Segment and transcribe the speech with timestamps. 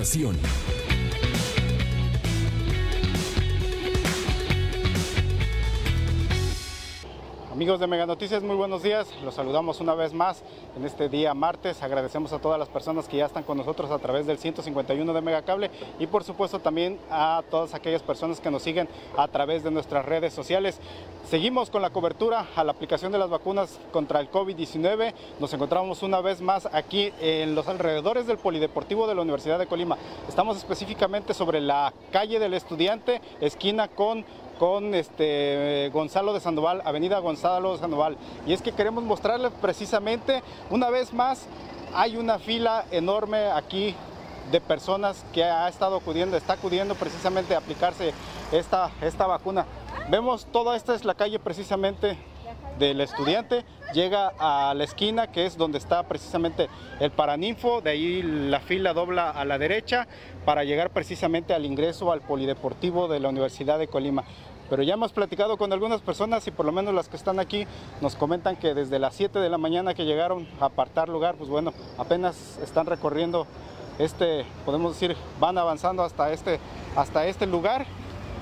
[0.00, 0.04] A
[7.50, 9.08] Amigos de Mega Noticias, muy buenos días.
[9.24, 10.44] Los saludamos una vez más
[10.76, 11.82] en este día martes.
[11.82, 15.20] Agradecemos a todas las personas que ya están con nosotros a través del 151 de
[15.20, 15.68] Megacable
[15.98, 20.04] y por supuesto también a todas aquellas personas que nos siguen a través de nuestras
[20.04, 20.78] redes sociales.
[21.28, 25.12] Seguimos con la cobertura a la aplicación de las vacunas contra el COVID-19.
[25.40, 29.66] Nos encontramos una vez más aquí en los alrededores del Polideportivo de la Universidad de
[29.66, 29.98] Colima.
[30.28, 34.24] Estamos específicamente sobre la calle del estudiante, esquina con
[34.60, 38.18] con este Gonzalo de Sandoval, Avenida Gonzalo de Sandoval.
[38.46, 41.46] Y es que queremos mostrarles precisamente, una vez más,
[41.94, 43.94] hay una fila enorme aquí
[44.52, 48.12] de personas que ha estado acudiendo, está acudiendo precisamente a aplicarse
[48.52, 49.64] esta, esta vacuna.
[50.10, 52.18] Vemos toda esta es la calle precisamente
[52.78, 58.22] del estudiante, llega a la esquina que es donde está precisamente el Paraninfo, de ahí
[58.22, 60.06] la fila dobla a la derecha
[60.44, 64.24] para llegar precisamente al ingreso al Polideportivo de la Universidad de Colima.
[64.70, 67.66] Pero ya hemos platicado con algunas personas y por lo menos las que están aquí
[68.00, 71.50] nos comentan que desde las 7 de la mañana que llegaron a apartar lugar, pues
[71.50, 73.46] bueno, apenas están recorriendo
[73.98, 76.58] este, podemos decir, van avanzando hasta este,
[76.96, 77.84] hasta este lugar.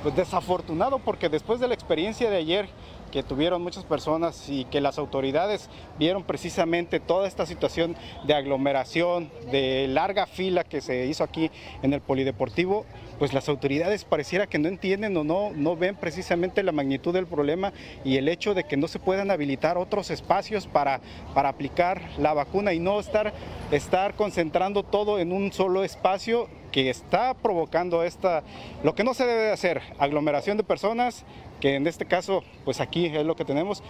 [0.02, 2.68] Pues desafortunado porque después de la experiencia de ayer
[3.08, 9.30] que tuvieron muchas personas y que las autoridades vieron precisamente toda esta situación de aglomeración,
[9.50, 11.50] de larga fila que se hizo aquí
[11.82, 12.86] en el Polideportivo,
[13.18, 17.26] pues las autoridades pareciera que no entienden o no, no ven precisamente la magnitud del
[17.26, 17.72] problema
[18.04, 21.00] y el hecho de que no se puedan habilitar otros espacios para,
[21.34, 23.32] para aplicar la vacuna y no estar,
[23.70, 28.42] estar concentrando todo en un solo espacio que está provocando esta,
[28.82, 31.24] lo que no se debe de hacer, aglomeración de personas,
[31.60, 33.82] que en este caso, pues aquí es lo que tenemos,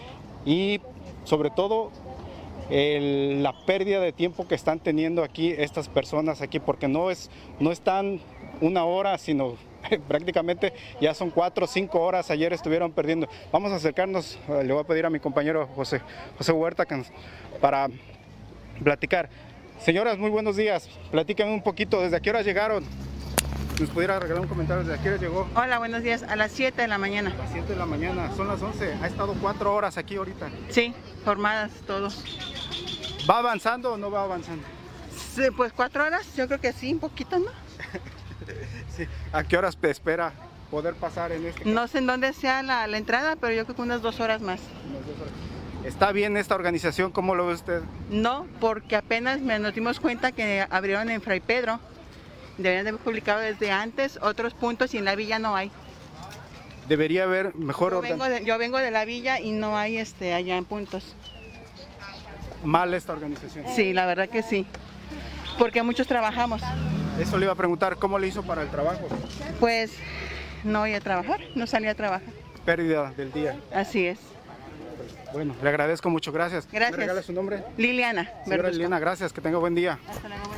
[0.46, 0.80] y
[1.24, 1.90] sobre todo
[2.70, 7.30] el- la pérdida de tiempo que están teniendo aquí estas personas aquí, porque no es,
[7.60, 8.20] no están
[8.60, 9.54] una hora, sino
[10.08, 13.28] prácticamente ya son cuatro o cinco horas, ayer estuvieron perdiendo.
[13.52, 16.00] Vamos a acercarnos, eh, le voy a pedir a mi compañero José,
[16.36, 16.84] José Huerta
[17.60, 17.88] para
[18.82, 19.28] platicar.
[19.80, 20.88] Señoras, muy buenos días.
[21.10, 22.84] Platíquenme un poquito, ¿desde qué hora llegaron?
[23.80, 24.84] ¿Nos pudiera regalar un comentario?
[24.84, 25.48] ¿Desde qué hora llegó?
[25.54, 26.24] Hola, buenos días.
[26.24, 27.30] A las 7 de la mañana.
[27.30, 28.94] A las 7 de la mañana, son las 11.
[29.00, 30.48] Ha estado cuatro horas aquí ahorita.
[30.68, 30.92] Sí,
[31.24, 32.08] formadas todo.
[33.30, 34.64] ¿Va avanzando o no va avanzando?
[35.34, 37.46] Sí, pues cuatro horas, yo creo que sí, un poquito, ¿no?
[38.96, 39.06] Sí.
[39.32, 40.32] ¿A qué horas te espera
[40.72, 41.64] poder pasar en este?
[41.66, 44.40] No sé en dónde sea la, la entrada, pero yo creo que unas dos horas
[44.40, 44.58] más.
[45.88, 47.10] ¿Está bien esta organización?
[47.12, 47.80] ¿Cómo lo ve usted?
[48.10, 51.80] No, porque apenas me- nos dimos cuenta que abrieron en Fray Pedro.
[52.58, 55.70] Deberían de haber publicado desde antes otros puntos y en la villa no hay.
[56.88, 60.34] Debería haber mejor Yo vengo de, yo vengo de la villa y no hay este
[60.34, 61.14] allá en puntos.
[62.64, 63.64] mal esta organización.
[63.74, 64.66] Sí, la verdad que sí.
[65.58, 66.60] Porque muchos trabajamos.
[67.18, 69.08] Eso le iba a preguntar, ¿cómo le hizo para el trabajo?
[69.58, 69.92] Pues
[70.64, 72.28] no voy a trabajar, no salí a trabajar.
[72.64, 73.56] Pérdida del día.
[73.74, 74.18] Así es.
[75.32, 76.66] Bueno, le agradezco mucho, gracias.
[76.70, 76.92] Gracias.
[76.92, 77.62] ¿Me regala su nombre?
[77.76, 78.30] Liliana.
[78.44, 78.70] Señora.
[78.70, 79.98] Liliana, gracias, que tenga buen día.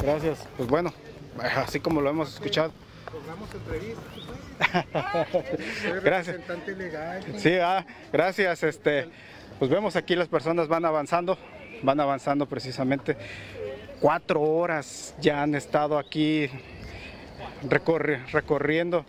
[0.02, 0.46] Gracias.
[0.56, 0.92] Pues bueno,
[1.56, 2.72] así como lo hemos escuchado.
[6.04, 6.36] Gracias.
[7.38, 8.62] Sí, ah, gracias.
[8.62, 9.08] Este,
[9.58, 11.38] pues vemos aquí las personas van avanzando,
[11.82, 13.16] van avanzando precisamente.
[14.00, 16.48] Cuatro horas ya han estado aquí
[17.62, 19.04] recorriendo.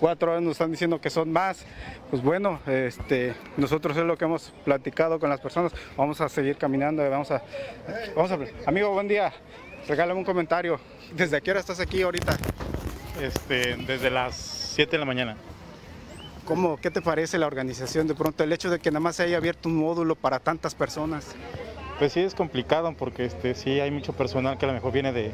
[0.00, 1.64] Cuatro horas nos están diciendo que son más.
[2.10, 5.72] Pues bueno, este, nosotros es lo que hemos platicado con las personas.
[5.96, 7.08] Vamos a seguir caminando.
[7.08, 7.42] Vamos a,
[8.14, 9.32] vamos a, amigo, buen día.
[9.86, 10.80] Regálame un comentario.
[11.14, 12.36] ¿Desde qué hora estás aquí ahorita?
[13.20, 15.36] Este, desde las 7 de la mañana.
[16.44, 18.44] ¿Cómo, ¿Qué te parece la organización de pronto?
[18.44, 21.34] El hecho de que nada más se haya abierto un módulo para tantas personas.
[21.98, 25.12] Pues sí es complicado porque este, sí hay mucho personal que a lo mejor viene
[25.12, 25.30] de,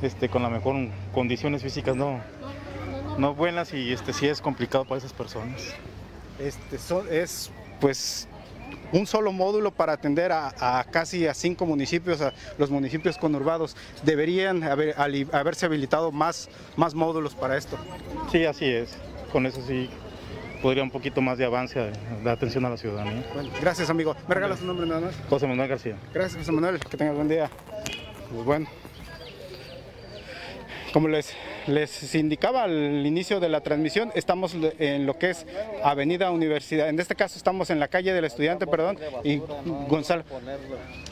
[0.00, 0.74] este, con la mejor
[1.12, 2.20] condiciones físicas no,
[3.18, 5.62] no buenas y este, sí es complicado para esas personas.
[6.38, 6.78] Este,
[7.10, 7.50] es
[7.80, 8.28] pues
[8.92, 13.76] un solo módulo para atender a, a casi a cinco municipios, a los municipios conurbados.
[14.02, 14.94] Deberían haber,
[15.32, 17.76] haberse habilitado más, más módulos para esto.
[18.30, 18.96] Sí, así es.
[19.32, 19.88] Con eso sí
[20.60, 21.92] podría un poquito más de avance de,
[22.22, 23.24] de atención a la ciudadanía.
[23.34, 24.14] Bueno, gracias amigo.
[24.28, 25.14] ¿Me regalas su nombre nada más?
[25.28, 25.96] José Manuel García.
[26.12, 27.50] Gracias José Manuel, que tengas buen día.
[28.30, 28.66] Pues bueno,
[30.92, 31.34] como les,
[31.66, 35.46] les indicaba al inicio de la transmisión, estamos en lo que es
[35.84, 36.88] Avenida Universidad.
[36.88, 39.40] En este caso estamos en la calle del estudiante, perdón, y
[39.88, 40.24] Gonzalo.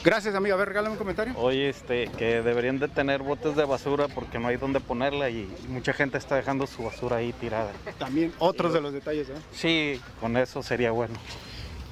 [0.03, 0.55] Gracias, amigo.
[0.55, 1.33] A ver, regálame un comentario.
[1.37, 5.47] Oye, este, que deberían de tener botes de basura porque no hay dónde ponerla y
[5.67, 7.71] mucha gente está dejando su basura ahí tirada.
[7.97, 9.33] También otros de los detalles, ¿eh?
[9.51, 11.15] Sí, con eso sería bueno.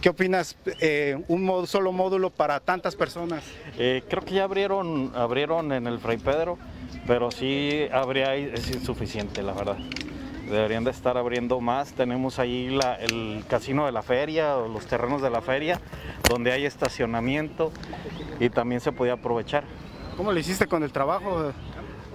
[0.01, 0.55] ¿Qué opinas?
[0.79, 3.43] Eh, un solo módulo para tantas personas.
[3.77, 6.57] Eh, creo que ya abrieron, abrieron en el Fray Pedro,
[7.07, 9.77] pero sí habría, es insuficiente, la verdad.
[10.49, 11.93] Deberían de estar abriendo más.
[11.93, 15.79] Tenemos ahí la- el casino de la feria o los terrenos de la feria,
[16.27, 17.71] donde hay estacionamiento
[18.39, 19.63] y también se podía aprovechar.
[20.17, 21.51] ¿Cómo le hiciste con el trabajo?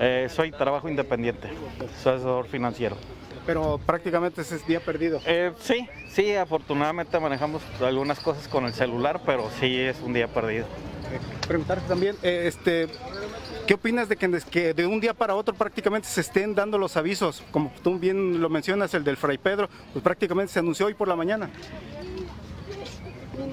[0.01, 1.49] Eh, soy trabajo independiente,
[2.03, 2.97] soy asesor financiero.
[3.47, 5.21] Pero prácticamente ese es día perdido.
[5.27, 10.27] Eh, sí, sí, afortunadamente manejamos algunas cosas con el celular, pero sí es un día
[10.27, 10.67] perdido.
[11.47, 12.89] Preguntarte también, eh, este,
[13.67, 17.43] ¿qué opinas de que, de un día para otro prácticamente se estén dando los avisos?
[17.51, 21.09] Como tú bien lo mencionas, el del Fray Pedro, pues prácticamente se anunció hoy por
[21.09, 21.51] la mañana.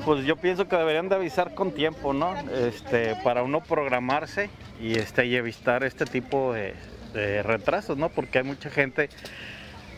[0.05, 2.35] Pues yo pienso que deberían de avisar con tiempo, ¿no?
[2.51, 4.49] Este, para uno programarse
[4.81, 6.73] y, este, y evitar este tipo de,
[7.13, 8.09] de retrasos, ¿no?
[8.09, 9.09] Porque hay mucha gente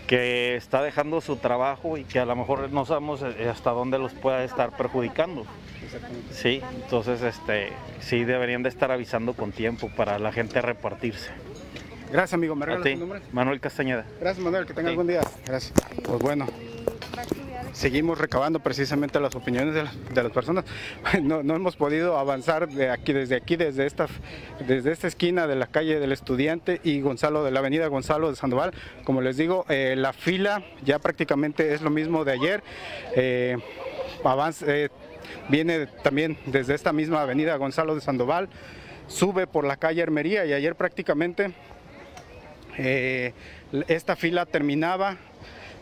[0.07, 3.97] que está dejando su trabajo y que a lo mejor no sabemos eh, hasta dónde
[3.97, 5.45] los pueda estar perjudicando.
[6.31, 7.69] Sí, entonces este,
[7.99, 11.31] sí deberían de estar avisando con tiempo para la gente repartirse.
[12.11, 12.55] Gracias, amigo.
[12.55, 13.21] ¿Me regalas tu nombre?
[13.31, 14.05] Manuel Castañeda.
[14.19, 14.65] Gracias, Manuel.
[14.65, 14.95] Que tengas Sí.
[14.95, 15.21] buen día.
[15.45, 15.73] Gracias.
[16.03, 16.47] Pues bueno.
[17.71, 20.63] Seguimos recabando precisamente las opiniones de, la- de las personas.
[21.23, 24.07] No, no hemos podido avanzar de aquí, desde aquí, desde esta,
[24.67, 28.35] desde esta esquina de la calle del Estudiante y Gonzalo de la Avenida Gonzalo de
[28.35, 28.73] Sandoval.
[29.05, 32.63] Como les digo, eh, la fila ya prácticamente es lo mismo de ayer.
[33.15, 33.57] Eh,
[34.23, 34.89] avanza- eh,
[35.49, 38.49] viene también desde esta misma Avenida Gonzalo de Sandoval,
[39.07, 41.53] sube por la calle Hermería y ayer prácticamente
[42.77, 43.33] eh,
[43.87, 45.17] esta fila terminaba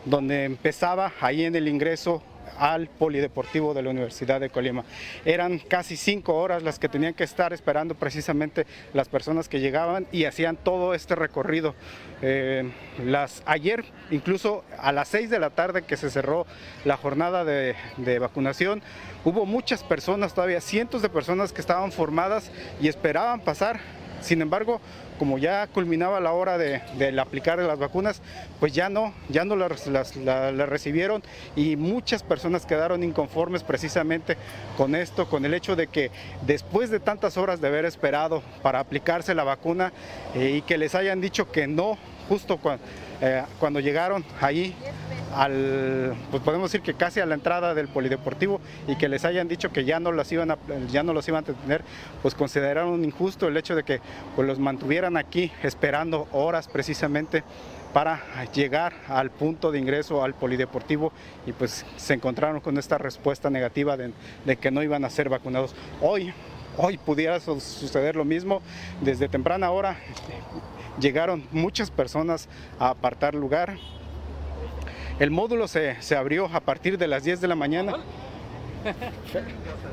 [0.04, 2.22] donde empezaba ahí en el ingreso
[2.62, 4.84] al Polideportivo de la Universidad de Colima.
[5.24, 10.06] Eran casi cinco horas las que tenían que estar esperando precisamente las personas que llegaban
[10.12, 11.74] y hacían todo este recorrido.
[12.22, 12.70] Eh,
[13.04, 16.46] las, ayer, incluso a las seis de la tarde que se cerró
[16.84, 18.80] la jornada de, de vacunación,
[19.24, 23.80] hubo muchas personas, todavía cientos de personas que estaban formadas y esperaban pasar
[24.22, 24.80] sin embargo,
[25.18, 26.80] como ya culminaba la hora de,
[27.20, 28.20] aplicar las vacunas,
[28.58, 31.22] pues ya no, ya no las, las- la- las recibieron
[31.54, 34.36] y muchas personas quedaron inconformes precisamente
[34.76, 36.10] con esto, con el hecho de que
[36.46, 39.92] después de tantas horas de haber esperado para aplicarse la vacuna
[40.34, 41.98] eh, y que les hayan dicho que no,
[42.28, 42.78] justo cua-
[43.20, 44.74] eh, cuando llegaron ahí
[45.34, 49.48] al, pues podemos decir que casi a la entrada del polideportivo y que les hayan
[49.48, 50.58] dicho que ya no los iban a,
[50.90, 51.82] ya no los iban a tener,
[52.22, 54.00] pues consideraron injusto el hecho de que
[54.36, 57.42] pues los mantuvieran aquí esperando horas precisamente
[57.92, 58.20] para
[58.54, 61.12] llegar al punto de ingreso al polideportivo
[61.46, 64.12] y pues se encontraron con esta respuesta negativa de,
[64.44, 65.74] de que no iban a ser vacunados.
[66.00, 66.32] Hoy,
[66.78, 68.62] hoy pudiera su- suceder lo mismo,
[69.02, 69.96] desde temprana hora
[71.00, 73.76] llegaron muchas personas a apartar lugar,
[75.18, 77.94] el módulo se, se abrió a partir de las 10 de la mañana.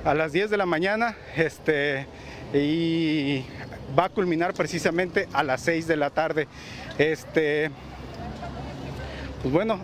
[0.04, 2.08] A las 10 de la mañana este,
[2.54, 3.46] y
[3.98, 6.48] va a culminar precisamente a las 6 de la tarde.
[6.98, 7.70] Este,
[9.42, 9.80] pues bueno,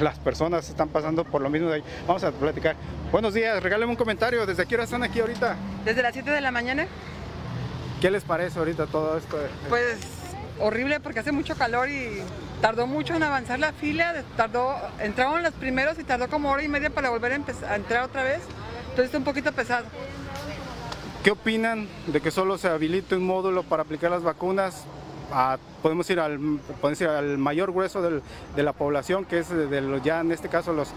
[0.00, 1.82] las personas están pasando por lo mismo de ahí.
[2.06, 2.74] Vamos a platicar.
[3.12, 4.44] Buenos días, regálame un comentario.
[4.46, 5.56] ¿Desde qué hora están aquí ahorita?
[5.84, 6.86] Desde las 7 de la mañana,
[8.00, 9.38] ¿Qué les parece ahorita todo esto?
[9.68, 9.98] pues
[10.58, 12.20] horrible porque hace mucho calor y
[12.60, 16.68] tardó mucho en avanzar la fila, tardó, entraron los primeros y tardó como hora y
[16.68, 18.40] media para volver a, entrar otra vez,
[18.82, 19.86] entonces está un poquito pesado.
[21.24, 24.84] ¿Qué opinan de que solo se habilite un módulo para aplicar las vacunas?
[25.32, 26.38] a- podemos ir al,
[26.80, 30.48] podemos ir al mayor grueso de la población, que es de los, ya en este
[30.48, 30.92] caso las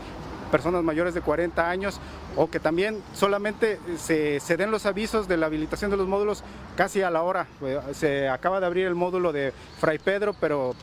[0.51, 1.99] personas mayores de 40 años,
[2.35, 6.43] o que también solamente se, se den los avisos de la habilitación de los módulos
[6.75, 7.47] casi a la hora.
[7.61, 10.75] Eh, Se acaba de abrir el módulo de Fray Pedro, pero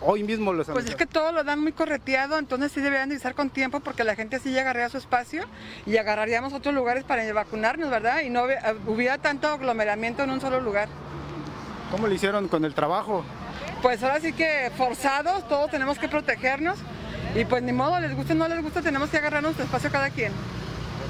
[0.00, 3.14] hoy mismo los Pues es que todo lo dan muy correteado, entonces sí deberían de
[3.16, 5.44] avisar con tiempo porque la gente así llegaría a su espacio
[5.86, 8.20] y agarraríamos otros lugares para vacunarnos, ¿verdad?
[8.22, 10.88] Y no hubie- hubiera tanto aglomeramiento en un solo lugar.
[11.90, 13.24] ¿Cómo le hicieron con el trabajo?
[13.82, 16.78] Pues ahora sí que forzados, todos tenemos que protegernos
[17.34, 19.90] y pues ni modo, les guste o no les gusta, tenemos que agarrar nuestro espacio
[19.90, 20.32] cada quien.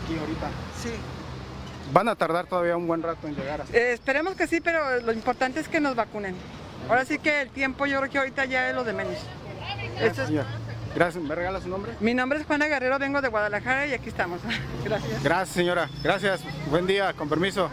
[0.04, 0.46] Aquí ahorita.
[0.82, 0.90] Sí.
[1.92, 3.60] Van a tardar todavía un buen rato en llegar.
[3.60, 3.74] así.
[3.76, 6.34] Eh, esperemos que sí, pero lo importante es que nos vacunen.
[6.88, 9.14] Ahora sí que el tiempo yo creo que ahorita ya es lo de menos.
[10.00, 10.44] Esto es- Señor.
[10.94, 11.22] Gracias.
[11.22, 11.92] ¿Me regala su nombre?
[12.00, 14.40] mi nombre es Juana Guerrero, vengo de Guadalajara y aquí estamos.
[14.84, 15.22] Gracias.
[15.22, 15.90] Gracias, señora.
[16.02, 16.40] Gracias.
[16.70, 17.12] Buen día.
[17.12, 17.68] Con permiso.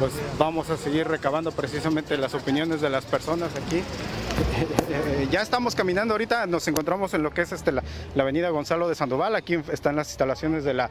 [0.00, 3.82] pues vamos a seguir recabando precisamente las opiniones de las personas aquí.
[5.30, 7.82] ya estamos caminando ahorita, nos encontramos en lo que es este, la,
[8.14, 10.88] la avenida Gonzalo de Sandoval, aquí están las instalaciones de la,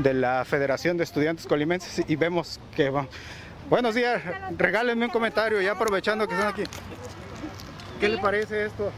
[0.00, 3.06] de la Federación de Estudiantes Colimenses y vemos que va.
[3.70, 4.20] Buenos días,
[4.58, 6.64] regálenme un comentario ya aprovechando que están aquí.
[8.00, 8.90] ¿Qué le parece esto?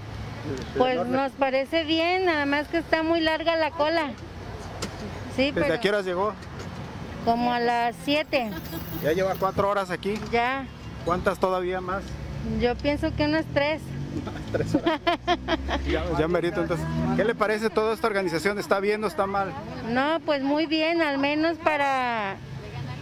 [0.78, 4.10] Pues nos parece bien, nada más que está muy larga la cola.
[5.36, 6.32] Sí, ¿Desde pero a qué horas llegó?
[7.24, 8.50] como a las 7,
[9.04, 10.18] Ya lleva cuatro horas aquí.
[10.32, 10.66] ya.
[11.04, 12.02] ¿Cuántas todavía más?
[12.60, 13.80] Yo pienso que unas 3.
[14.52, 15.00] Tres horas.
[15.88, 16.84] ya, ya merito entonces.
[17.16, 18.58] ¿Qué le parece toda esta organización?
[18.58, 19.52] ¿Está bien o está mal?
[19.88, 22.36] No, pues muy bien, al menos para,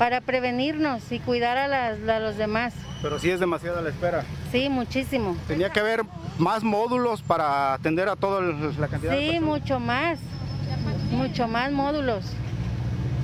[0.01, 2.73] para prevenirnos y cuidar a, las- a los demás.
[3.03, 4.25] Pero sí es demasiada la espera.
[4.51, 5.37] Sí, muchísimo.
[5.47, 6.05] Tenía que haber
[6.39, 10.19] más módulos para atender a toda la cantidad de Sí, mucho más.
[11.11, 12.25] Mucho más módulos.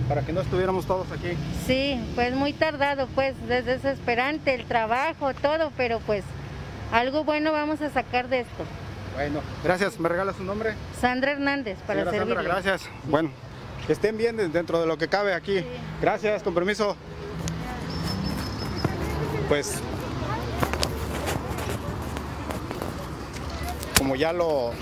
[0.07, 1.31] para que no estuviéramos todos aquí.
[1.67, 6.23] Sí, pues muy tardado, pues, es desesperante el trabajo, todo, pero pues
[6.93, 8.65] algo bueno vamos a sacar de esto.
[9.15, 9.99] Bueno, gracias.
[9.99, 10.75] ¿Me regala su nombre?
[11.01, 12.53] Sandra Hernández, para Señora Sandra, servirle.
[12.63, 12.91] gracias.
[13.05, 13.31] Bueno,
[13.87, 15.65] que estén bien dentro de lo que cabe aquí.
[16.01, 16.97] Gracias, con permiso.
[19.49, 19.75] Pues,
[23.99, 24.73] como ya lo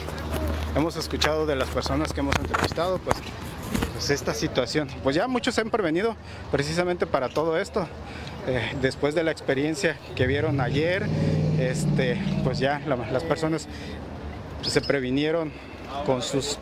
[0.75, 3.17] hemos escuchado de las personas que hemos entrevistado, pues,
[3.93, 6.17] pues esta situación, pues ya muchos se han prevenido
[6.51, 7.87] precisamente para todo esto.
[8.47, 11.07] Eh, después de la experiencia que vieron ayer,
[11.59, 13.69] este, pues ya la- las personas
[14.63, 15.53] se previnieron
[16.07, 16.59] con sus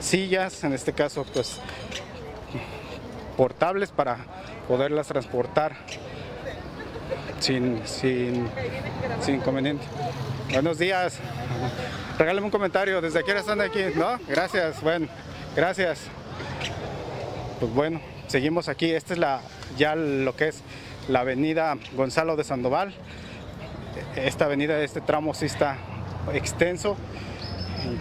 [0.00, 1.60] sillas, en este caso pues
[3.36, 4.18] portables para
[4.66, 5.76] poderlas transportar
[7.40, 8.48] sin, sin,
[9.28, 9.84] inconveniente.
[10.52, 11.18] Buenos días.
[12.18, 13.00] Regálame un comentario.
[13.00, 13.80] ¿Desde aquí están aquí?
[13.94, 14.18] ¿No?
[14.28, 14.80] Gracias.
[14.82, 15.06] Bueno,
[15.54, 16.00] gracias.
[17.60, 18.90] Pues bueno, seguimos aquí.
[18.90, 19.40] Esta es la
[19.76, 20.62] ya lo que es
[21.08, 22.94] la avenida Gonzalo de Sandoval.
[24.16, 25.76] Esta avenida, este tramo sí está
[26.32, 26.96] extenso.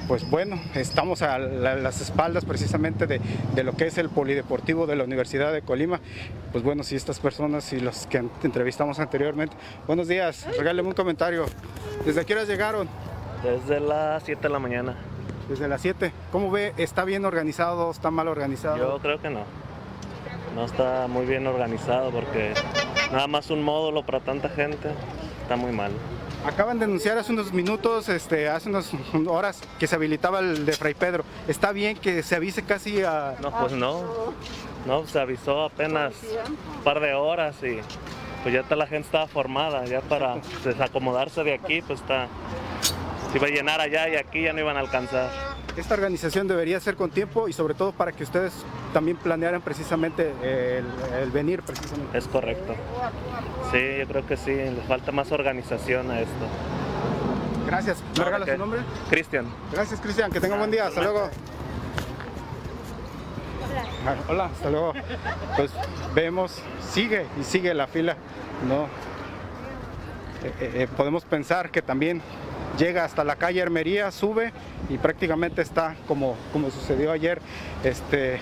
[0.08, 3.20] Pues bueno, estamos a la- las espaldas precisamente de,
[3.54, 6.00] de lo que es el polideportivo de la Universidad de Colima.
[6.52, 9.56] Pues bueno, si estas personas y los que entrevistamos anteriormente.
[9.88, 11.46] Buenos días, regáleme un comentario.
[12.06, 12.88] ¿Desde qué horas llegaron?
[13.44, 14.96] Desde las 7 de la mañana.
[15.50, 16.12] Desde las 7.
[16.32, 16.74] ¿Cómo ve?
[16.78, 17.92] ¿Está bien organizado?
[17.92, 18.78] ¿Está mal organizado?
[18.78, 19.42] Yo creo que no.
[20.56, 22.54] No está muy bien organizado porque
[23.12, 24.90] nada más un módulo para tanta gente
[25.42, 25.92] está muy mal.
[26.46, 28.92] Acaban de anunciar hace unos minutos, este, hace unas
[29.28, 31.24] horas, que se habilitaba el de Fray Pedro.
[31.48, 33.36] ¿Está bien que se avise casi a...
[33.42, 34.04] No, pues no.
[34.86, 36.14] No, se avisó apenas
[36.48, 37.80] un par de horas y
[38.44, 42.28] pues ya está la gente estaba formada, ya para desacomodarse de aquí, pues está.
[43.32, 45.55] Se iba a llenar allá y aquí ya no iban a alcanzar.
[45.78, 48.54] Esta organización debería ser con tiempo y sobre todo para que ustedes
[48.94, 50.86] también planearan precisamente el,
[51.22, 52.18] el venir precisamente.
[52.18, 52.74] Es correcto.
[53.72, 56.46] Sí, yo creo que sí, le falta más organización a esto.
[57.68, 58.02] Gracias.
[58.14, 58.58] ¿Me No, regala ¿de su qué?
[58.60, 58.80] nombre?
[59.10, 59.46] Cristian.
[59.74, 60.32] Gracias, Cristian.
[60.32, 60.88] Que tenga buen día.
[60.88, 61.30] Hasta luego.
[64.08, 64.94] Ah, Hola, hasta luego.
[65.58, 65.72] Pues
[66.14, 68.16] vemos, sigue y sigue la fila.
[68.68, 68.84] No.
[70.44, 72.22] Eh, eh, eh, podemos pensar que también
[72.78, 74.52] llega hasta la calle Hermería, sube
[74.90, 77.40] y prácticamente está como, como sucedió ayer,
[77.84, 78.40] este, eh,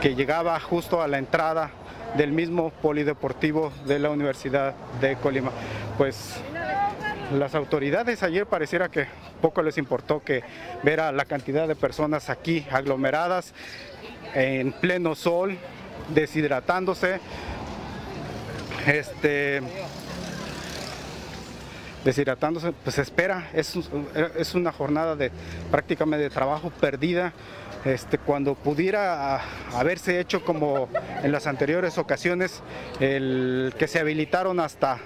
[0.00, 1.70] que llegaba justo a la entrada
[2.16, 5.50] del mismo polideportivo de la Universidad de Colima.
[5.98, 6.36] Pues
[7.32, 9.06] las autoridades ayer pareciera que
[9.40, 10.42] poco les importó que
[10.82, 13.52] ver la cantidad de personas aquí aglomeradas
[14.34, 15.56] en pleno sol,
[16.14, 17.20] deshidratándose.
[18.86, 19.60] Este
[22.06, 23.76] deshidratándose, pues se espera, es,
[24.38, 25.32] es una jornada de
[25.70, 27.32] prácticamente de trabajo perdida.
[27.84, 29.40] Este, cuando pudiera
[29.72, 30.88] haberse hecho como
[31.22, 32.62] en las anteriores ocasiones,
[32.98, 34.98] el que se habilitaron hasta,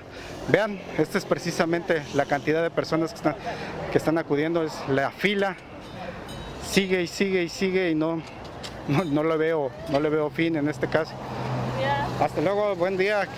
[0.49, 3.37] vean, esta es precisamente la cantidad de personas que están,
[3.93, 5.57] que están acudiendo, es la fila,
[6.67, 8.23] sigue y sigue y sigue y no,
[8.89, 11.13] no, no le veo, no le veo fin en este caso.
[12.21, 13.23] Hasta luego, buen día.
[13.23, 13.29] Aquí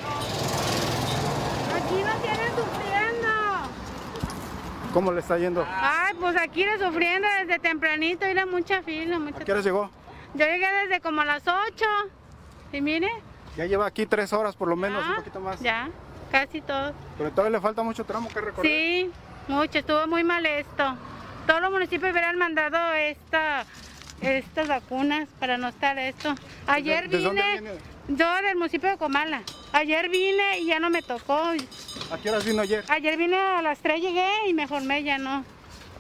[2.04, 3.28] nos tienen sufriendo.
[4.93, 5.67] ¿Cómo le está yendo?
[5.69, 9.19] Ay, pues aquí nos sufriendo desde tempranito, era mucha fila.
[9.19, 9.39] Mucha...
[9.39, 9.91] ¿A qué hora llegó?
[10.35, 11.85] Yo llegué desde como a las 8.
[12.73, 13.11] Y mire,
[13.57, 15.61] Ya lleva aquí tres horas por lo menos, un ya, poquito más.
[15.61, 15.89] ya,
[16.31, 16.93] casi todo.
[17.19, 18.71] Pero todavía le falta mucho tramo que recorrer.
[18.71, 19.11] Sí,
[19.49, 20.97] mucho, estuvo muy mal esto.
[21.47, 23.65] Todos los municipios hubieran mandado esta,
[24.21, 26.35] estas vacunas para no estar esto.
[26.67, 27.79] Ayer ¿De- de dónde vine, viene?
[28.09, 29.43] yo del municipio de Comala.
[29.73, 31.35] Ayer vine y ya no me tocó.
[32.11, 32.85] ¿A qué horas vino ayer?
[32.88, 35.45] Ayer vine a las 3 llegué y me formé, ya no.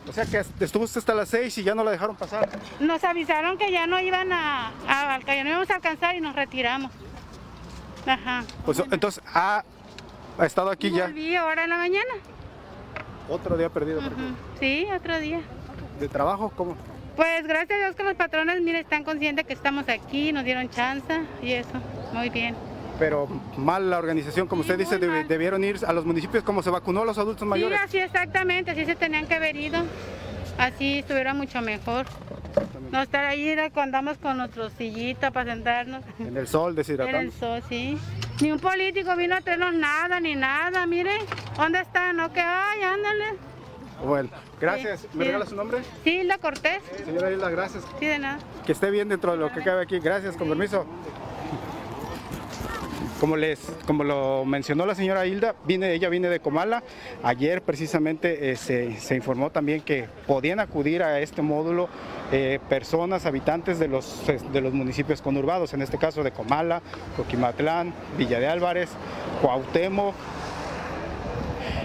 [0.08, 2.48] O sea que estuvo usted hasta las seis y ya no la dejaron pasar.
[2.80, 6.34] Nos avisaron que ya no iban a, a- ya no íbamos a alcanzar y nos
[6.34, 6.90] retiramos.
[8.04, 8.42] Ajá.
[8.64, 9.62] Pues entonces, ha,
[10.38, 12.10] ha estado aquí ya Volví ahora en la mañana.
[13.28, 14.00] otro día perdido.
[14.58, 15.40] Sí, otro día.
[16.00, 16.52] ¿De trabajo?
[16.56, 16.76] ¿Cómo?
[17.14, 20.68] Pues gracias a Dios que los patrones, mire, están conscientes que estamos aquí, nos dieron
[20.68, 21.74] chance y eso.
[22.12, 22.56] Muy bien.
[22.98, 26.70] Pero mal la organización, como usted dice, debe- debieron ir a los municipios como se
[26.70, 27.78] vacunó a los adultos mayores.
[27.78, 29.82] Sí, así exactamente, así se tenían que haber ido.
[30.58, 32.06] Así estuviera mucho mejor.
[32.90, 36.04] No estar ahí cuando andamos con nuestro sillita para sentarnos.
[36.18, 37.18] En el sol, En deshidratando.
[37.20, 37.96] el sol, sí.
[38.42, 41.12] Ni un político vino a traernos nada, ni nada, mire.
[41.56, 42.16] ¿Dónde están?
[42.16, 43.24] No, que ay, ándale.
[44.04, 44.28] Bueno,
[44.60, 45.00] gracias.
[45.00, 45.28] Sí, ¿Me sí.
[45.28, 45.78] regala su nombre?
[46.04, 46.82] Sí, Hilda Cortés.
[47.04, 47.84] Señora Isla, gracias.
[47.98, 48.38] Sí, de nada.
[48.66, 49.98] Que esté bien dentro de lo que cabe aquí.
[50.00, 50.84] Gracias, con permiso.
[53.22, 56.82] Como, les, como lo mencionó la señora Hilda, ella viene de Comala.
[57.22, 61.88] Ayer precisamente eh, se, se informó también que podían acudir a este módulo
[62.32, 66.82] eh, personas, habitantes de los, de los municipios conurbados, en este caso de Comala,
[67.16, 68.90] Coquimatlán, Villa de Álvarez,
[69.40, 70.16] Cuauhtémoc,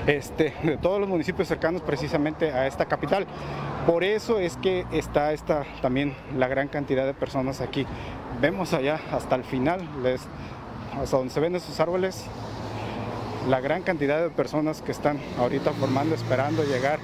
[0.07, 3.27] este, de todos los municipios cercanos precisamente a esta capital.
[3.85, 7.85] Por eso es que está esta, también la gran cantidad de personas aquí.
[8.41, 10.27] Vemos allá hasta el final, les-
[11.01, 12.25] hasta donde se ven esos árboles,
[13.47, 16.99] la gran cantidad de personas que están ahorita formando, esperando llegar.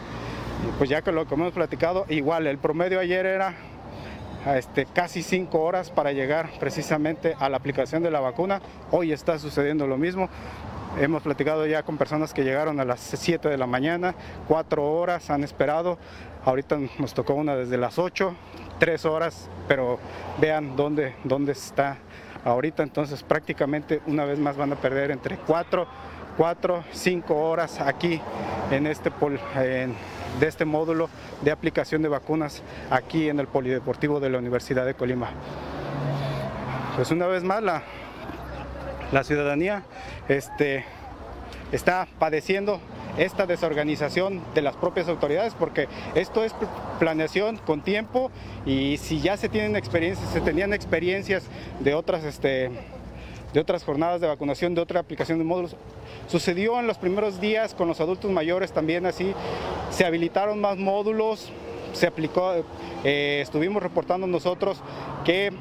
[0.78, 3.56] Pues ya que lo que hemos platicado, igual el promedio ayer era
[4.56, 8.62] este, casi cinco horas para llegar precisamente a la aplicación de la vacuna.
[8.92, 10.30] Hoy está sucediendo lo mismo.
[11.00, 14.14] Hemos platicado ya con personas que llegaron a las 7 de la mañana,
[14.48, 15.98] cuatro horas han esperado.
[16.46, 18.36] Ahorita nos tocó una desde las 8,
[18.80, 19.98] tres horas, pero
[20.40, 21.98] vean dónde, dónde está
[22.46, 22.84] ahorita.
[22.84, 25.88] Entonces prácticamente una vez más van a perder entre cuatro,
[26.38, 28.22] cuatro, cinco horas aquí
[28.72, 29.12] en este
[30.40, 31.10] de este módulo
[31.42, 35.30] de aplicación de vacunas aquí en el Polideportivo de la Universidad de Colima.
[36.96, 37.84] Pues una vez más la,
[39.12, 39.84] la ciudadanía
[40.28, 40.86] este,
[41.72, 42.80] está padeciendo
[43.18, 48.32] esta desorganización de las propias autoridades porque esto es pl- planeación con tiempo
[48.66, 51.44] y si ya se tienen experiencias, se tenían experiencias
[51.80, 52.72] de otras este,
[53.54, 55.76] de otras jornadas de vacunación, de otra aplicación de módulos.
[56.28, 59.34] Sucedió en los primeros días con los adultos mayores también así,
[59.92, 61.52] se habilitaron más módulos,
[61.94, 62.54] se aplicó,
[63.04, 64.82] eh, estuvimos reportando nosotros
[65.24, 65.52] que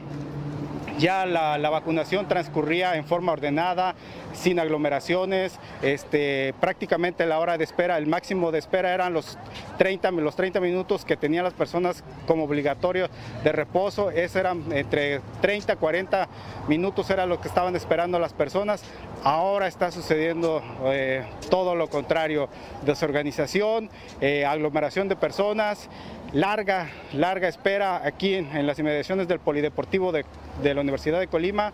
[1.03, 3.97] ya la, vacunación transcurría en forma ordenada,
[4.35, 9.37] sin aglomeraciones, este, prácticamente la hora de espera, el máximo de espera eran los
[9.79, 13.09] 30, los 30 minutos que tenían las personas como obligatorio
[13.43, 16.29] de reposo, eso eran entre 30 40
[16.69, 18.85] minutos era lo que estaban esperando las personas,
[19.25, 22.49] ahora está sucediendo eh, todo lo contrario,
[22.85, 25.89] desorganización, eh, aglomeración de personas,
[26.33, 30.25] larga, larga espera aquí en, las inmediaciones del Polideportivo de,
[30.63, 31.73] de la Universidad de Colima.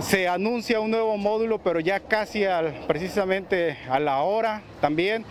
[0.00, 5.24] Se anuncia un nuevo módulo, pero ya casi al, precisamente a la hora también.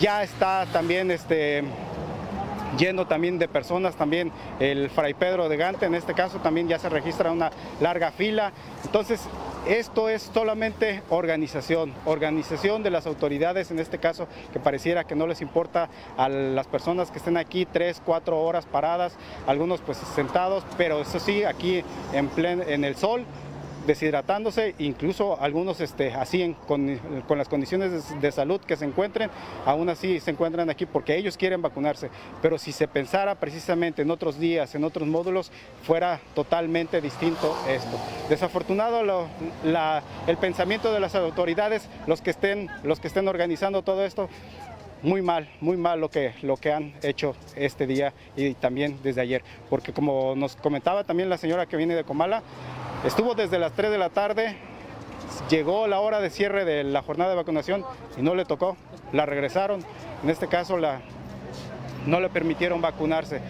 [0.00, 1.62] Ya está también este,
[2.78, 6.78] lleno también de personas, también el Fray Pedro de Gante, en este caso también ya
[6.78, 8.52] se registra una larga fila.
[8.84, 9.20] Entonces,
[9.66, 15.26] esto es solamente organización, organización de las autoridades, en este caso, que pareciera que no
[15.26, 20.64] les importa a las personas que estén aquí tres, cuatro horas paradas, algunos pues sentados,
[20.78, 23.24] pero eso sí, aquí en, plen- en el sol,
[23.86, 29.30] deshidratándose, incluso algunos este, así con, las condiciones de, salud que se encuentren,
[29.64, 32.10] aún así se encuentran aquí porque ellos quieren vacunarse.
[32.42, 35.50] Pero si se pensara precisamente en otros días, en otros módulos,
[35.82, 37.98] fuera totalmente distinto esto.
[38.28, 39.26] Desafortunado
[40.26, 44.28] el pensamiento de las autoridades, los que estén, los que estén organizando todo esto,
[45.02, 49.20] muy mal, muy mal lo que, lo que han hecho este día y también desde
[49.20, 49.42] ayer.
[49.70, 52.42] Porque como nos comentaba también la señora que viene de Comala,
[53.06, 54.56] estuvo desde las 3 de la tarde,
[55.48, 57.84] llegó la hora de cierre de la jornada de vacunación
[58.16, 58.76] y no le tocó,
[59.12, 59.80] la regresaron.
[60.22, 61.00] En este caso la,
[62.06, 63.40] no le permitieron vacunarse.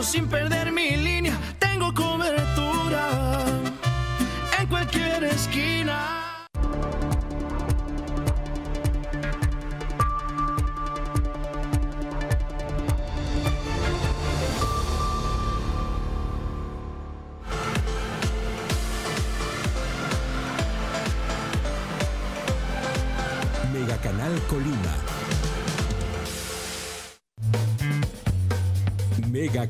[0.00, 3.44] 200 pesos sin perder mi línea, tengo cobertura
[4.58, 6.29] en cualquier esquina.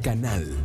[0.03, 0.60] Canal.